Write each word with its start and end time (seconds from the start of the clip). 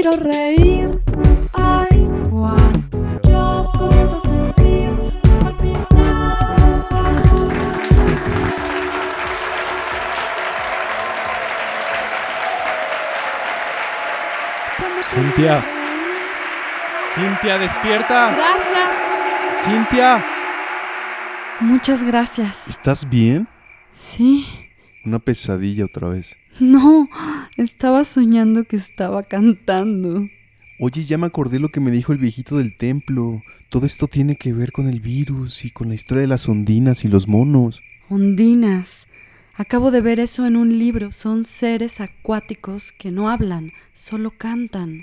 miro 0.00 0.16
reír. 0.16 0.90
Ay, 1.52 2.08
Juan, 2.30 2.88
yo 3.22 3.70
comienzo 3.76 4.16
a 4.16 4.20
sentir 4.20 4.90
palpitar. 5.40 6.36
Cintia. 15.04 15.62
Cintia, 17.14 17.58
despierta. 17.58 18.34
Gracias. 18.34 19.64
Cintia. 19.64 20.24
Muchas 21.60 22.02
gracias. 22.02 22.68
¿Estás 22.68 23.06
bien? 23.08 23.46
Sí. 23.92 24.46
Una 25.04 25.18
pesadilla 25.18 25.84
otra 25.84 26.08
vez. 26.08 26.39
No, 26.60 27.08
estaba 27.56 28.04
soñando 28.04 28.64
que 28.64 28.76
estaba 28.76 29.22
cantando. 29.22 30.26
Oye, 30.78 31.04
ya 31.04 31.18
me 31.18 31.26
acordé 31.26 31.58
lo 31.58 31.68
que 31.68 31.80
me 31.80 31.90
dijo 31.90 32.12
el 32.12 32.18
viejito 32.18 32.58
del 32.58 32.76
templo. 32.76 33.42
Todo 33.68 33.86
esto 33.86 34.08
tiene 34.08 34.36
que 34.36 34.52
ver 34.52 34.72
con 34.72 34.88
el 34.88 35.00
virus 35.00 35.64
y 35.64 35.70
con 35.70 35.88
la 35.88 35.94
historia 35.94 36.22
de 36.22 36.26
las 36.26 36.48
ondinas 36.48 37.04
y 37.04 37.08
los 37.08 37.28
monos. 37.28 37.80
Ondinas. 38.08 39.06
Acabo 39.54 39.90
de 39.90 40.00
ver 40.00 40.20
eso 40.20 40.46
en 40.46 40.56
un 40.56 40.78
libro. 40.78 41.12
Son 41.12 41.44
seres 41.44 42.00
acuáticos 42.00 42.92
que 42.92 43.10
no 43.10 43.28
hablan, 43.28 43.72
solo 43.92 44.30
cantan. 44.30 45.02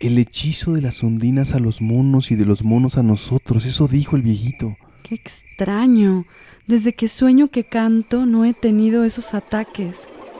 El 0.00 0.18
hechizo 0.18 0.72
de 0.72 0.82
las 0.82 1.02
ondinas 1.02 1.54
a 1.54 1.60
los 1.60 1.80
monos 1.80 2.30
y 2.30 2.36
de 2.36 2.44
los 2.44 2.62
monos 2.62 2.98
a 2.98 3.02
nosotros, 3.02 3.64
eso 3.64 3.88
dijo 3.88 4.16
el 4.16 4.22
viejito. 4.22 4.76
Qué 5.02 5.14
extraño. 5.14 6.26
Desde 6.66 6.92
que 6.92 7.08
sueño 7.08 7.48
que 7.48 7.64
canto 7.64 8.26
no 8.26 8.44
he 8.44 8.52
tenido 8.54 9.04
esos 9.04 9.34
ataques. 9.34 10.08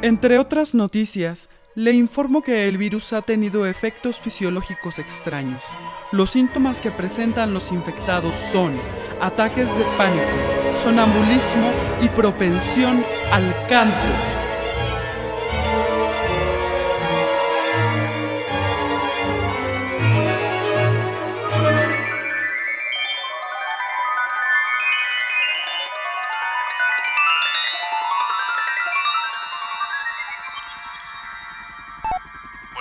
Entre 0.00 0.38
otras 0.38 0.74
noticias, 0.74 1.48
le 1.74 1.90
informo 1.90 2.40
que 2.42 2.68
el 2.68 2.78
virus 2.78 3.12
ha 3.12 3.20
tenido 3.20 3.66
efectos 3.66 4.20
fisiológicos 4.20 5.00
extraños. 5.00 5.60
Los 6.12 6.30
síntomas 6.30 6.80
que 6.80 6.92
presentan 6.92 7.52
los 7.52 7.72
infectados 7.72 8.36
son 8.36 8.74
ataques 9.20 9.76
de 9.76 9.84
pánico, 9.96 10.24
sonambulismo 10.84 11.72
y 12.00 12.08
propensión 12.10 13.04
al 13.32 13.52
canto. 13.68 14.37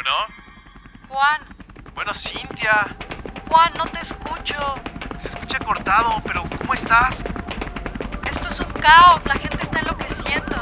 Bueno, 0.07 0.25
Juan, 1.09 1.41
bueno, 1.93 2.13
Cintia. 2.13 2.95
Juan, 3.49 3.73
no 3.77 3.87
te 3.87 3.99
escucho. 3.99 4.55
Se 5.17 5.27
escucha 5.27 5.59
cortado, 5.59 6.21
pero 6.25 6.43
¿cómo 6.57 6.73
estás? 6.73 7.25
Esto 8.29 8.47
es 8.47 8.59
un 8.61 8.71
caos. 8.79 9.25
La 9.25 9.33
gente 9.33 9.61
está 9.61 9.79
enloqueciendo. 9.79 10.55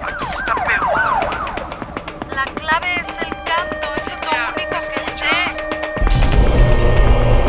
Aquí 0.00 0.24
está 0.32 0.54
peor. 0.62 0.94
La 2.32 2.44
clave 2.54 3.00
es 3.00 3.18
el 3.18 3.30
canto. 3.42 3.88
Eso 3.96 4.14
es 4.14 4.22
lo 4.22 4.30
único 4.54 4.70
¿me 4.70 4.94
que 4.94 5.02
sé. 5.02 5.26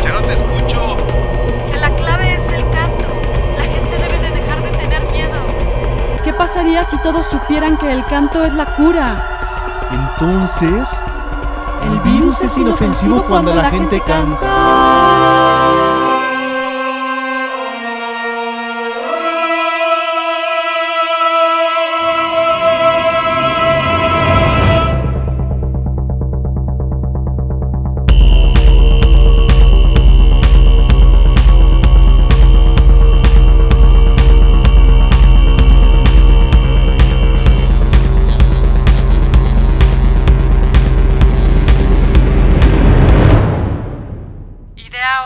Ya 0.02 0.12
no 0.12 0.22
te 0.22 0.32
escucho. 0.32 0.96
Que 1.68 1.76
la 1.76 1.94
clave 1.94 2.34
es 2.34 2.50
el 2.50 2.68
canto. 2.70 3.08
La 3.56 3.62
gente 3.62 3.98
debe 3.98 4.18
de 4.18 4.30
dejar 4.32 4.62
de 4.62 4.70
tener 4.72 5.08
miedo. 5.12 5.46
¿Qué 6.24 6.32
pasaría 6.32 6.82
si 6.82 7.00
todos 7.02 7.26
supieran 7.26 7.78
que 7.78 7.92
el 7.92 8.04
canto 8.06 8.44
es 8.44 8.52
la 8.52 8.74
cura? 8.74 9.36
Entonces, 9.92 10.88
el 11.82 12.00
virus 12.00 12.42
es 12.42 12.56
inofensivo 12.58 13.24
cuando 13.24 13.54
la 13.54 13.70
gente 13.70 14.00
canta. 14.00 15.89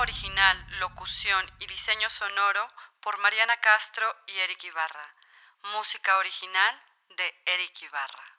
Original, 0.05 0.67
locución 0.81 1.43
y 1.61 1.67
diseño 1.67 2.11
sonoro 2.11 2.69
por 3.01 3.17
Mariana 3.21 3.57
Castro 3.57 4.05
y 4.27 4.39
Eric 4.39 4.65
Ibarra. 4.65 5.15
Música 5.73 6.19
original 6.19 6.79
de 7.17 7.43
Eric 7.47 7.81
Ibarra. 7.81 8.34